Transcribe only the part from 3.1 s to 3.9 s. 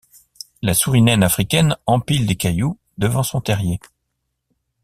son terrier.